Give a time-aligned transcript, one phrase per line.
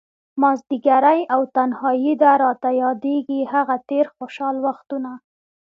[0.41, 5.11] مازديګری او تنهائي ده، راته ياديږي هغه تير خوشحال وختونه